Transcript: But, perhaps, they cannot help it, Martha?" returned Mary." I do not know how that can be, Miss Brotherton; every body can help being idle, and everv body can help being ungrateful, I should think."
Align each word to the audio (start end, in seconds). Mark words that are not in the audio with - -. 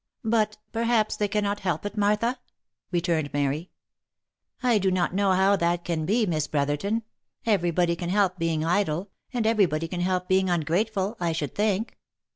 But, 0.25 0.57
perhaps, 0.71 1.15
they 1.15 1.27
cannot 1.27 1.59
help 1.59 1.85
it, 1.85 1.95
Martha?" 1.95 2.39
returned 2.91 3.31
Mary." 3.33 3.69
I 4.63 4.79
do 4.79 4.89
not 4.89 5.13
know 5.13 5.33
how 5.33 5.55
that 5.57 5.85
can 5.85 6.07
be, 6.07 6.25
Miss 6.25 6.47
Brotherton; 6.47 7.03
every 7.45 7.69
body 7.69 7.95
can 7.95 8.09
help 8.09 8.39
being 8.39 8.65
idle, 8.65 9.11
and 9.31 9.45
everv 9.45 9.69
body 9.69 9.87
can 9.87 10.01
help 10.01 10.27
being 10.27 10.49
ungrateful, 10.49 11.17
I 11.19 11.33
should 11.33 11.53
think." 11.53 11.99